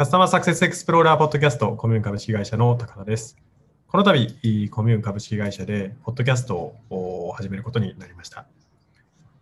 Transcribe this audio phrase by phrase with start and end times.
[0.00, 3.36] カスタマーサクセスエクスプローラーポッドキャストコミューン株式会社の高田です。
[3.86, 4.28] この度、
[4.70, 8.46] コミューン株式会社でポッドキャストを始めることになりました。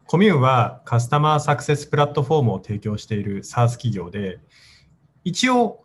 [0.09, 4.41] コミューンはカスタマーサクセスプラットフォームを提供している SaaS 企業で、
[5.23, 5.85] 一応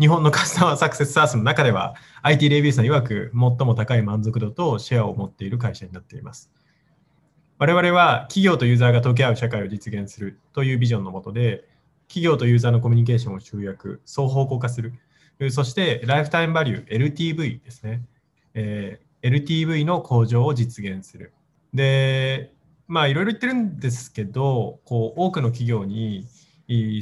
[0.00, 6.50] 日本のカスタマーサクセス SaaS の中では IT レビューさん曰く最も高い満足度とシェアを持っている会社になっています。
[7.58, 11.68] 我々は企業とユーザーが溶け合う社会を実現するというビジョンのもとで、
[12.08, 14.92] 企業とユーザーのコミュニケーションを集約、双方向化する。
[15.50, 18.02] そして、ライフタイムバリュー、LTV ですね。
[18.54, 21.32] えー、LTV の向上を実現する。
[21.72, 22.54] で、
[22.86, 26.26] まあ、いろいろ言ってるんですけど、こう多くの企業に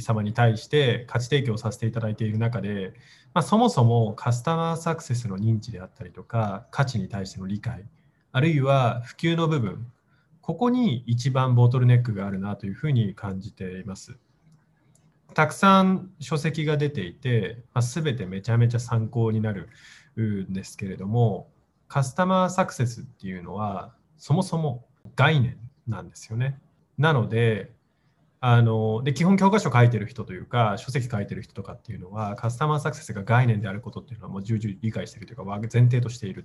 [0.01, 2.93] 様に対して価値提供させていただいている中で、
[3.33, 7.85] まあ、そもそもカスタマーサクセスの認知であったりとか、価値に対しての理解、
[8.31, 9.85] あるいは普及の部分、
[10.41, 14.17] ここに一番ボトルネックがあるなというふうに感じています。
[15.33, 19.69] たくさん書籍が出ていて、まあ、全てめちゃめちゃ参考になる
[20.19, 21.49] んですけれども、
[21.87, 26.59] カスタマーサクセスっていうのはそもそも概念なんですよね。
[26.97, 27.71] なので、
[28.45, 36.43] あので基本教科書書いてる人というか書籍書いてる人とかっていうのはカスタマーサクセスが概念であることっていうのはもう重々理解してるというか前提としている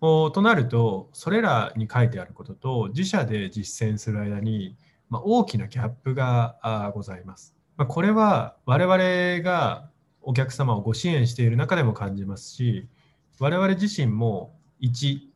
[0.00, 0.30] と。
[0.30, 4.74] となるとそれらに書いてあることと自社で実践する間に、
[5.10, 7.54] まあ、大きなギャップがございます。
[7.76, 9.88] まあ、これは我々が
[10.20, 12.88] お客様をご支援している中でも感じますし、
[13.38, 15.30] 我々自身も一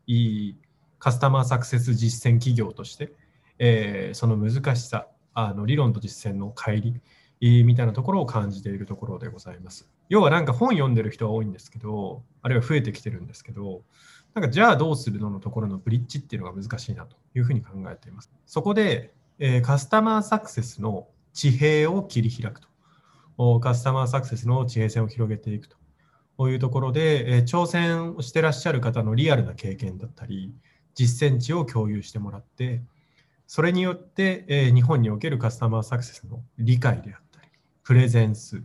[0.99, 3.13] カスタマーサクセス実践企業として、
[3.59, 9.89] えー、その難しさ、あの理論と実践の乖離みたいなところを感じているところでございます。
[10.09, 13.83] 要はなんか本読んでる人は多いんですけど、あるいは増えてきてるんですけど、
[14.33, 18.31] なんかじゃあどうするののところのブリッジっていうのが難しいなというふうに考えています。
[18.45, 21.07] そこで、えー、カスタマーサクセスの
[21.37, 23.59] 地平を切り開くと。
[23.59, 25.69] カスタマーサクセスの地平線を広げていく
[26.37, 30.51] というところで、え挑戦をしてらっしゃる方のリアルな経験だったり、
[30.95, 32.81] 実践値を共有してもらって、
[33.45, 37.49] それによって、え日本におけるカスタマーサクセスの理解であったり、
[37.83, 38.63] プレゼンス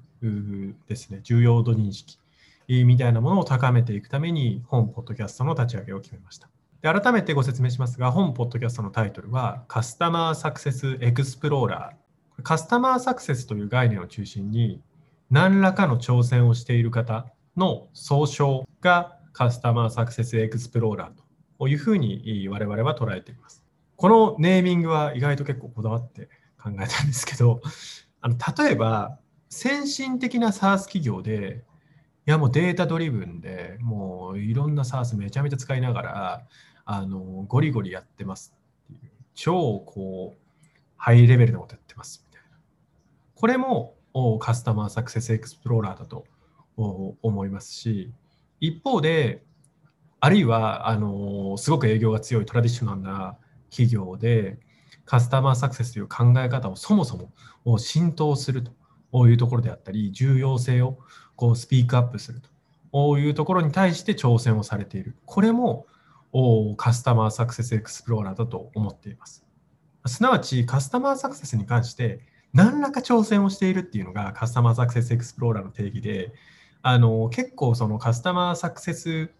[0.88, 2.18] ですね、重要度認識
[2.68, 6.48] みたいなものを高めていくために、本ポッドキャストの立ち上げを決めました。
[6.80, 12.01] で改めてご説明しますが、本ポッドキャストのタイトルは、カスタマーサクセスエクスプローラー
[12.42, 14.82] カスタマーサクセスという概念を中心に、
[15.30, 17.26] 何らかの挑戦をしている方
[17.56, 23.64] の総称がカスタマーサクセスエクスプローラーというふうに我々は捉えています。
[23.96, 26.28] このネーミングは意外と結構こだわって
[26.62, 27.60] 考えたんですけど、
[28.20, 31.64] あの例えば先進的な SARS 企業で、
[32.26, 36.46] いやもうデータドリブンでもういろんな SARS めちゃめちゃ使いながら
[36.84, 38.54] あのゴリゴリやってます
[38.84, 40.38] っていう超こう
[40.96, 42.26] ハイレベルなことやってます。
[43.42, 43.96] これも
[44.38, 46.26] カスタマーサクセスエクスプローラーだと
[46.76, 48.12] 思いますし、
[48.60, 49.42] 一方で、
[50.20, 53.36] あるいはあのすごく営業が強いトラディショナルな
[53.68, 54.60] 企業で、
[55.04, 57.18] カスタマーサクセスという考え方をそもそ
[57.64, 61.00] も浸透するというところであったり、重要性を
[61.34, 62.42] こうスピークアップする
[62.92, 65.16] というところに対して挑戦をされている。
[65.26, 65.88] これも
[66.76, 69.44] カスタマーサクセスエクスプローラーだと思っています。
[70.06, 76.32] すなわちカスタマーサクセスに関して何らか挑戦をしているっていうのがカスタマーサクセスエクスプローラーの定義で
[76.82, 79.30] あの結構そのカスタマーサクセス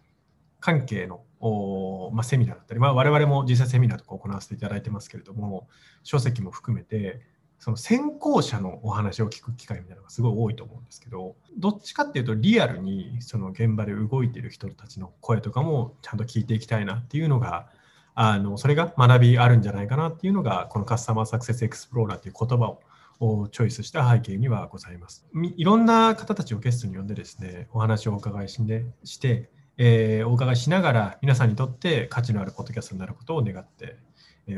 [0.59, 5.67] 関係のお、まあ、セミナーだったり、まあ、我々も実際セミナーとか行わせていただいてますけれども
[6.03, 7.21] 書籍も含めて
[7.59, 17.69] その先行者のお話を聞く機会みたいなのがすごい多いと思うんですけどどっちかっていうとリアルにその現場で動いている人たちの声とかもちゃんと聞いていきたいなっていうのが
[18.15, 22.81] あのそれが学びあるんじゃないかなっていうのがこのカスタマーサクセスエクスプローラーという言葉を
[23.19, 25.25] をチョイスした背景にはございます。
[25.55, 33.97] いろんな方たちをゲストに呼んでですね、お話をお伺いしでして、えー、お伺いしながら皆さんにとって価値のあるポッドキャストになることを願って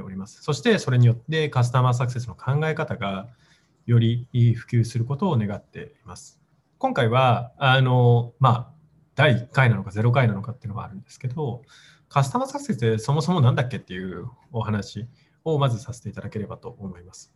[0.01, 0.41] おります。
[0.43, 3.27] そしてそれによってカスタマーサクセスの考え方が
[3.85, 6.39] より普及することを願っています。
[6.77, 8.71] 今回は、あの、まあ、
[9.15, 11.61] 第1回なのか0回なのかっていうのはあるんですけど、
[12.09, 15.07] カスタマーサクセスってそもそもなんだっけっていうお話
[15.43, 17.33] をまずさせていただければと思います。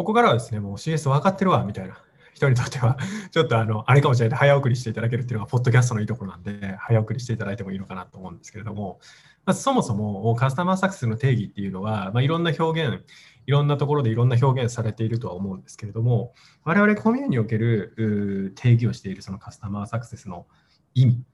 [0.00, 2.02] ここからはですね、もう CS 分かってるわみたいな。
[2.32, 2.96] 人にとっては、
[3.30, 4.38] ちょっとあの、あれかもしれない。
[4.38, 8.98] 早送りしていただけるっていうのが、ポッドキャストのいいところなんで、早送りしていただいてもいいのかなと思うんですけれども、
[9.44, 13.04] まずそもそもカスタマーサクセスの定義っていうのは、まあ、いろんな表現、
[13.44, 16.32] いろんなところでいろんな表現されているとは思うんですけれども、
[16.64, 20.46] 我々コミュニにおける定義をしているそのカスタマーサクセスの
[20.94, 21.24] 意味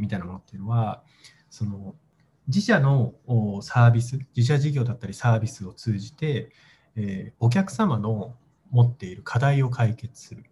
[0.00, 1.02] みたいなものっていうのは、
[1.48, 1.94] その
[2.48, 3.14] 自社の
[3.62, 6.52] サービス、自社事業だったりサービスを通じて、
[6.96, 8.34] えー、お客様の
[8.70, 10.44] 持っている課題を解決する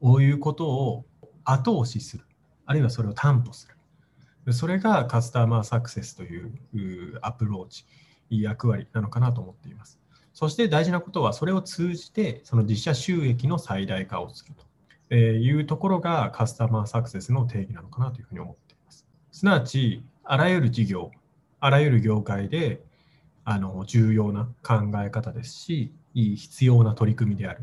[0.00, 1.04] ということを
[1.44, 2.24] 後押しする、
[2.66, 4.52] あるいはそれを担保する。
[4.52, 7.84] それがカスタマーサクセスというアプローチ、
[8.30, 9.98] 役割なのかなと思っています。
[10.32, 14.54] そして大事なことは、それを通じて、その自社収益の最大化をする
[15.08, 19.06] というところがカスタマーサクセスの定義なのかなというふうに思っています。
[19.32, 21.10] すなわち、あらゆる事業、
[21.60, 22.82] あらゆる業界で
[23.50, 27.56] あの重要な考え方ですし、必要な取り組みであ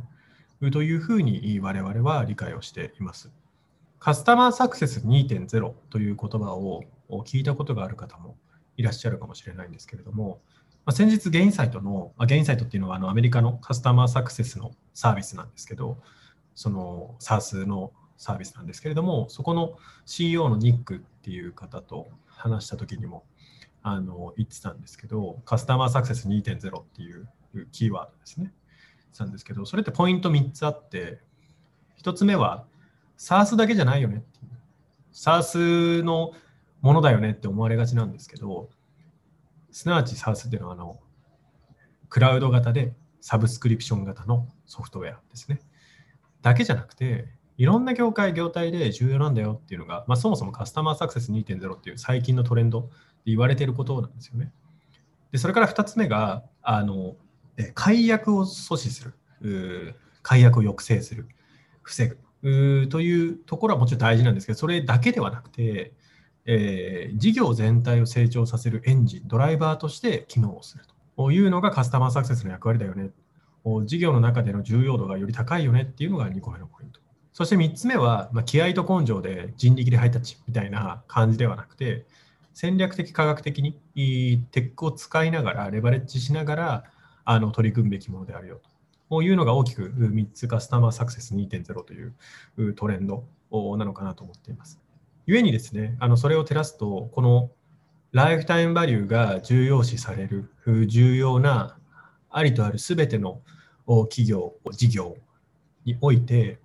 [0.60, 3.30] るというふうに我々は理解をしています。
[4.00, 6.82] カスタマーサクセス2.0という言葉を
[7.26, 8.36] 聞いたことがある方も
[8.78, 10.42] いらっしゃるかもしれないんですけれども、
[10.86, 16.00] ま、先日、ゲインサイトの、ま、ゲインサイトっていうのはあのアメリカのカスタマーサクセスのサービスなんですけど、
[16.56, 19.78] その SARS のサービスなんですけれども、そこの
[20.08, 23.24] CEO のニックっていう方と話した時にも
[23.88, 27.30] あの言ってたんですけど、カスタマーサクセス2.0っていう
[27.72, 28.52] キーワードですね。
[29.20, 31.22] なんですけど、それってポイント3つあって、
[32.02, 32.66] 1つ目は
[33.20, 34.52] SARS だけじゃないよねっていう。
[35.14, 36.32] SARS の
[36.82, 38.72] ものだよねって思われがちなんですけど、
[39.70, 41.00] すなわち SARS っていうのはあの
[42.10, 45.62] クラウド型でサブスクリプション型のソフトウェアですね。
[46.42, 47.28] だけじゃなくて、
[47.58, 52.90] いろんな業界、業態で重要なんだよっていうのが、まあ、そもそもカスタマーサクセス2.0っていう最近のトレンド
[53.26, 54.52] 言われてることなんですよね。
[55.32, 57.16] でそれから2つ目が、あの
[57.74, 61.28] 解約を阻止する、解約を抑制する、
[61.82, 65.94] 防ぐというところはもちろん大事なんですけど、それだけではなくて、
[66.46, 70.84] えー、事業全体を成長させるエンジン、ドライバーとして機能をする
[71.18, 73.10] というのがカスタマーサクセスの役割だよね。
[73.86, 77.00] 事業の中での重要度がより高いよねっていうのが2個目のポイント。
[77.34, 82.06] そして3つ目は、まあ、気合と根性で人力でハイタッチみたいな感じではなくて、
[82.56, 83.74] 戦略的、科学的に
[84.52, 86.84] テックを使いながら、レバレッジしながら
[87.26, 88.62] あの取り組むべきものであるよ
[89.10, 93.26] というのが大きく3つカスタマーサクセス2.0というトレンド
[93.78, 94.80] なのかなと思っています。
[95.28, 97.52] 故にですね、あのそれを照らすと、この
[98.14, 100.50] ライフタイムバリューが重要視される
[100.88, 101.78] 重要な
[102.30, 103.42] ありとあるすべての
[103.86, 105.18] 企業、事業
[105.84, 106.60] において、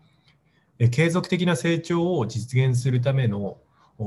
[0.92, 3.58] 継続的な成長を実現するための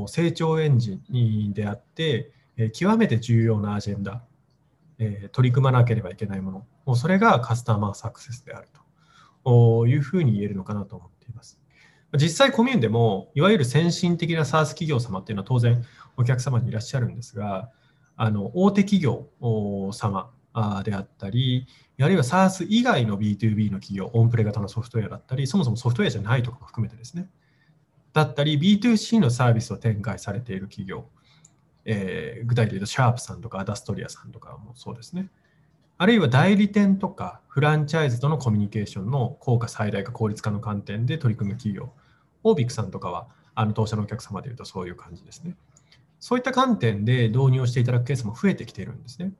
[0.08, 2.32] 成長エンジンであって、
[2.74, 4.24] 極めて重要なアジェンダ、
[5.32, 8.84] 取り組まなければいけないもの、それがカスタマーサクセスであると。
[9.88, 11.60] いうふうに言えるのかなと思っています。
[12.16, 15.84] 実際コミューンでも、いわゆる先進的な SARS 企業様っていうのは当然
[16.16, 17.70] お客様にいらっしゃるんですが、
[18.16, 19.28] あの大手企業
[19.92, 20.32] 様
[20.84, 21.68] であったり、
[22.00, 27.28] あるいは SARS 以外の B2B の企業、オンプレ型のソフトウェアだったり、そもそもソフトウェアじゃないとかも含めてですね、
[28.14, 31.06] だったり、B2C のサービスを展開されている企業、
[31.86, 35.30] えー、具体的に言うと、シャープさんとかアダストリアさんとかもそうですね。
[35.98, 41.92] あるいは代理店とかフランチャイズとのコミュニケーションの効果最大化、効率化の観点で取り組む企業、
[42.44, 45.56] オービックさんとかは、あの当社のお客様でいうとそういう感じですね。
[46.20, 49.34] そういった観点で導入をしていただくケースも増えてきているんですね。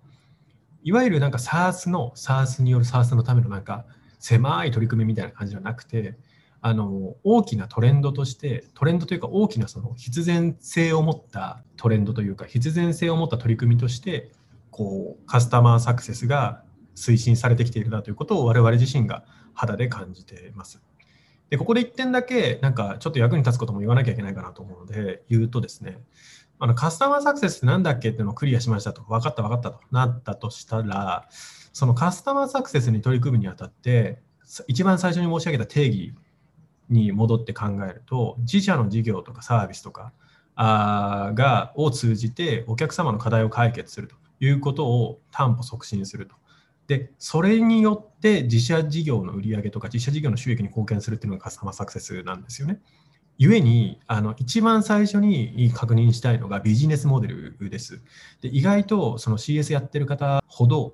[0.84, 3.86] いわゆるなんか SARS の SARS による SARS のためのなんか
[4.20, 6.18] 狭い取り組みみたいな感じではなくて、
[6.66, 14.32] あの大きなトレンドとして、トレンドというか大きなその必然性を持ったトレンドというか、必然性を持った取り組みとして、
[14.72, 16.64] こうカスタマーサクセスが
[16.96, 20.82] 推進されてきているなということを我々自身が肌で感じています。
[21.50, 26.00] でここで1点だけ、なんかちょっと役に立つことも言わなきゃいけないかなと思うので、言うとですね、
[26.60, 31.28] あのカスタマーサクセスって何だっけっていうのをクリアしましたと、分かった分かったとなったとしたら、
[31.74, 34.22] そのカスタマーサクセスに取り組むにあたって、
[34.68, 36.14] 一番最初に申し上げた定義
[36.90, 40.12] に戻って考えると、自社の事業とかサービスとか
[40.56, 46.36] あがを通じてお客様の課題を解決するということを担保促進すると。
[46.88, 52.80] で、それによって自社事業の売り上げとか自社事業の収益に貢献するっていうのがカスタマーサクセスなんですよね。
[53.38, 58.02] ゆえに、あの一番最初に確認したいのがビジネスモデルです。
[58.42, 60.94] で意外とその CS やってる方ほど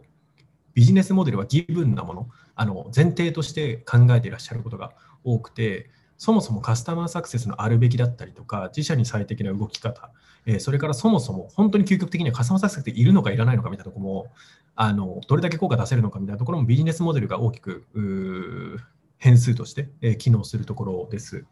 [0.74, 10.12] ビジネスモデルはギブなもの、あの前提として考えていらっしゃることが多くて、そもそもカスタマーサクセスのあるべきだったりとか、自社に最適な動き方、
[10.46, 14.28] えー、それからそもそも本当に究極的にはカスタマーサクセスっているのかいらないのかみたいなところも、
[14.76, 17.86] あのどれだけ効果出せるのかみたいなところもビジネスモデルが大きく
[19.18, 21.46] 変数として、えー、機能するところです。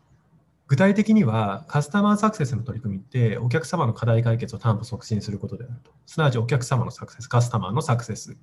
[0.67, 5.91] 具体的には、カスタマーサクセスの取り組みって、お客様の課題解決を担保促進することであると。
[6.05, 8.35] すなわち、お客様のサクセス、カスタマーのサクセス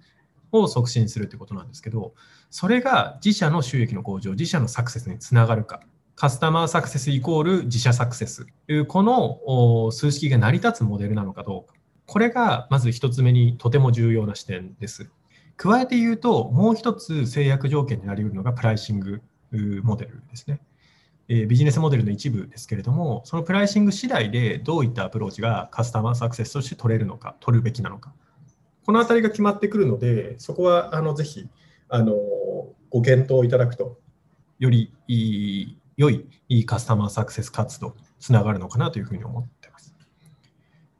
[0.60, 2.14] を促進するということなんですけど、
[2.50, 5.80] それが自社の収益の向上、自社のサクセスにつながるか。
[6.16, 8.46] カスタマーサクセスイコール自社サクセス、
[8.86, 11.74] この数式が成り立つモデルなのかどうか。
[12.06, 15.10] これがまず一つ目にとても重要な視点です。
[15.56, 19.22] 加えて言うと、もう一つ制約条件になり得るのがプライシング
[19.82, 20.60] モデルですね。
[21.28, 28.12] えビジネスモデルの一部ですけれども、そのプライシング次第でどういったアプローチがカスタマーサクセスとして取れるのか、取るべきなのか。
[28.84, 31.48] このあたりが決まってくるので、そこはあのぜひ
[31.88, 32.14] あの
[32.90, 33.98] ご検討いただくと、
[34.58, 39.94] よりいい良いいいカスタマーサクセス活動つながるのかなというふうに思ってます。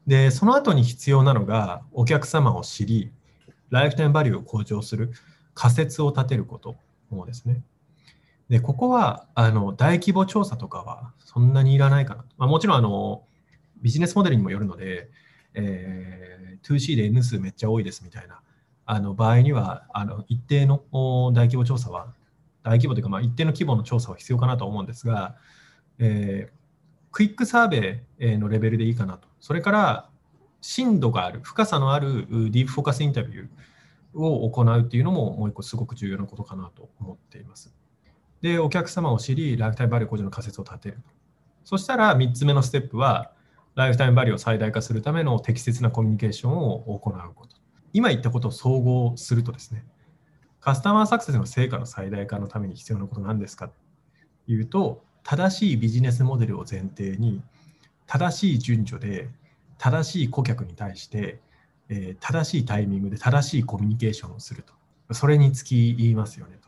[0.07, 3.13] で、その後に必要なのが、お客様を知り、
[3.71, 5.13] ライフタイムバリューを向上する
[5.55, 6.77] 仮説を立てること
[7.27, 7.63] ですね。
[8.49, 12.25] で、ここはあの大規模調査とかはそんなにいらないかな。
[12.37, 13.25] まあ、もちろんあの
[13.81, 15.11] ビジネスモデルにもよるので、
[15.55, 18.41] えー、2C で N 数めっちゃ多いですみたいな
[18.87, 22.13] あの場合にはあの一定の大規模調査は
[22.63, 25.37] 大規模というか、まあ、一定の規模の調査は必要かなと思うんですが、
[25.99, 26.53] えー、
[27.13, 29.29] quick survey のレベルでいいかなと。
[29.39, 30.09] それから
[30.63, 37.75] 深度がある、深さのある deep focus interview を行うっていうのももう一個すごく重要なことかなと思っています。
[38.41, 40.99] で、お客様を知り、ライフタイムバリュー向上の仮説を立てる。
[41.65, 43.33] そしたら3つ目のステップは、
[43.75, 47.57] ライフタイムバリューを最大化するための適切なコミュニケーションを行うこと。
[47.93, 49.85] 今言ったことを総合するとですね、
[50.61, 53.75] カスタマーサクセスの成果の最大化のために必要なことなんですかと
[54.47, 57.43] いうと、正しいビジネスモデルを前提に、
[58.07, 59.29] 正しい順序で、
[59.79, 61.41] 正しい顧客に対して、
[61.89, 64.73] え、正しいタイミングで正しいコミュニケーションをすると。
[65.15, 66.64] それにつき言いますよね。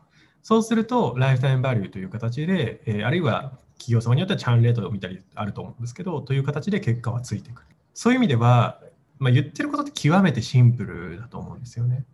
[0.47, 7.67] そうすると、ライフタイムバリューという形で、えー、あるいは企業様によってはチャンレートを見たりあると思うんですけど、という形で結果はついてくる。
[7.95, 8.81] そういう意味では、
[9.19, 12.05] まあ、言ってることって極めてシンプルだと思うんですよね。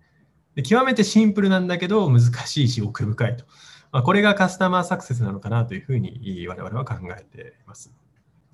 [0.55, 3.45] で極めてシンプルなんだけど、難しいし奥深いと。
[3.91, 7.93] まあ、これがカスタマーサクセスなのかなというふうに我々は考えています。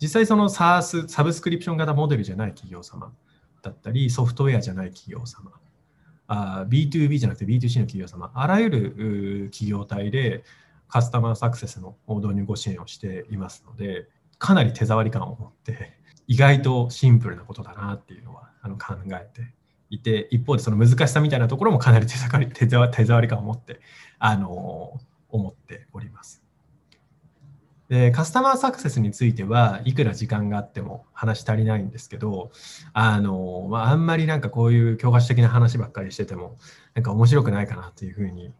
[0.02, 3.12] 実際その SaaS、サブスクリプション型モデルじゃない企業様
[3.62, 5.52] だったり、ソフトウェアじゃない企業様
[6.28, 10.44] あ B2B じゃなくて B2C の企業様、あらゆる企業体で
[10.86, 14.06] カスタマーサクセスの導入ご支援をしていますので、
[14.38, 19.52] かなり手触り感を持って、意外とシンプルなことだなっていうのはあの考えて
[19.90, 23.80] いて、一方でその難しさみたいなところもかなり手触り手触り感を持って、
[24.18, 26.42] あの思っております。
[27.88, 32.50] でカスタマーサクセスについてはいくら時間があっても話足りないんですけど
[32.92, 36.58] あの、まあ、あんまりなんかこういう教科書的な話ばっかりしてても
[36.94, 38.52] なんか面白くないかなというふうに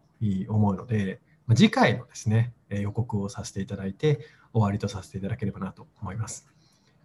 [0.48, 4.20] 思うので、ま、次回のですね予告をさせていただいて
[4.52, 6.48] 終わりとさせていただければなと思います。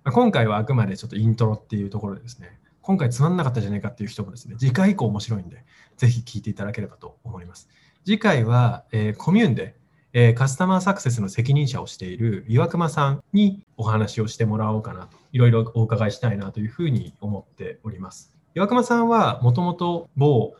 [0.06, 5.66] ま、今回はあくまでちょっとイントロっていうところでですね今回つまんなかったじゃないかっていう人もですね次回以降面白いんで
[5.98, 7.68] ぜひ聞いていただければと思います。
[8.06, 9.76] 次回は、えー、コミューンで
[10.16, 18.32] えー、カスタマーサクセスの責任者をしている岩隈さんにお話をしてもらおうかなと、いろいろお伺いしたいなというふうに思っております。
[18.54, 20.54] 岩隈さんはもともと某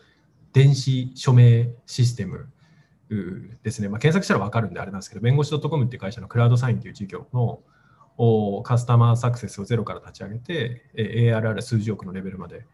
[0.54, 2.50] 電子署名システム
[3.62, 7.62] ですね、まあ、検索したら分かるんであれなんですけど、弁護士 .com っていう会社のクラウドサインという事業の
[8.64, 12.66] カスタマーサクセスをゼロから立ち上げて、ARR 数十億のレベルまで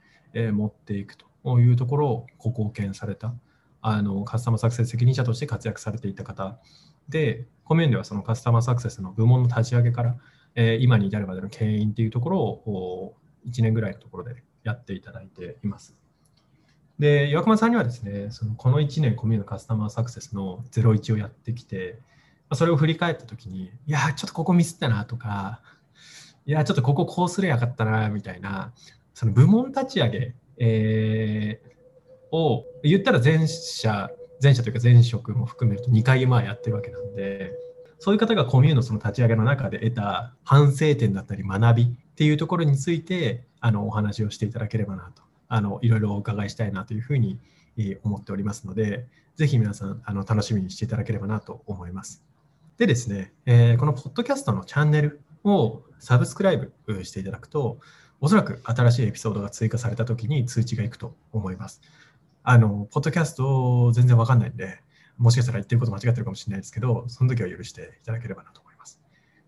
[0.54, 3.34] 持っていくというところをご貢献された
[3.82, 6.60] あのカスタマーサクセス責任者として活躍されていた方
[7.08, 10.18] で、コメンではそのカスタマーサクセスの部門の立ち上げから、
[10.56, 13.16] えー、今に至るまでの牽引っていうところを
[13.48, 15.96] 1年ぐらいのところでやっていただいています。
[17.00, 22.00] で、岩隈さんにはですね、そのこの1年コミュニのカスタマーサクセスの01をやってきて、
[22.54, 25.62] それを振り返ったときに、いや、ちょっとここミスったなとか、
[26.46, 28.74] いや、ちょっとこここうすればよかったなみたいな、
[29.14, 31.70] その部門立ち上げ、えー、
[32.32, 34.10] を言ったら前者、
[34.42, 37.54] 前者というか前職も含めると2回前やってるわけなんで、
[38.00, 47.40] そういう方がコミューのその立ち上げの中で得た反省点だったり学びっていうところについてあのお話をしていただければなと、あのいろいろお伺いしたいなというふうに
[48.04, 49.06] 思っておりますので、
[49.36, 52.24] ぜひ皆さんあの楽しみにしていただければなと思います。
[52.78, 57.80] でですね、えー、このポッドキャストのチャンネルをサブスクライブしていただくと、
[58.22, 61.82] おそらく新しいエピソードが追加されたときに通知がいくと思います。
[62.44, 64.82] あの、ポッドキャスト全然わかんないんで、
[65.18, 69.00] もしかしたら言ってること間違ってるかもしれないですけど、その時は許していただければなと思います。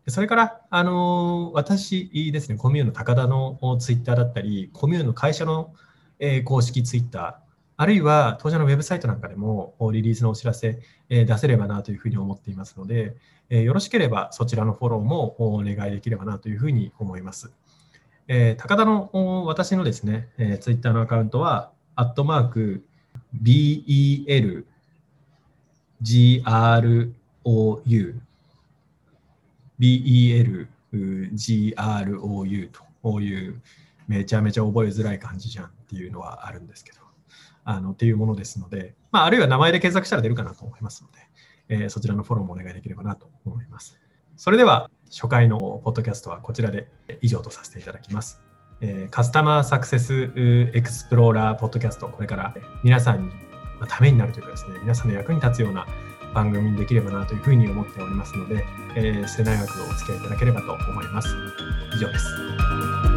[0.06, 5.74] でそれから、あの、私ですね、コミューンの高田のツイッターだったり、コミューンの会社の、
[6.20, 13.16] えー、公式ツイッター、あるいは当社のウェブサイトなんかでもリリースのお知らせ、えー、出せればなというふうに思っていますので、
[13.50, 17.52] えー、よろしければそちらのフォローもお願いできればなというふうに思います。
[18.28, 19.10] えー、高田の
[19.48, 21.72] 私のですね、えー、ツイッターのアカウントは、
[22.02, 22.84] アットマーク
[23.42, 24.66] BELGROU
[29.80, 30.60] BELGROU
[32.72, 32.92] と。
[33.20, 33.62] いう
[34.08, 37.00] めちゃめちゃ覚えづらい感じじゃんっていうのはあるんですけど、
[37.64, 41.18] あのっていうものですので、まあ、あるいは名前で検索したら出るかなと思いますので、
[41.84, 44.00] えー、そちらのフォローもお願いできればなと思います。
[44.38, 46.88] それでは初回のポッドキャストはこちらで
[47.22, 48.51] 以上とさせていただきます。
[48.82, 53.32] えー、カスタマーサクセスエクスプローラーポッドキャスト、これから皆さんに
[53.88, 55.86] ためになるというかですね、皆さんの役に立つような
[56.34, 61.30] 番組にできればなというふうに思っておりますので、えー、末永くお付き合いいただければと思います。
[61.96, 63.11] 以上です。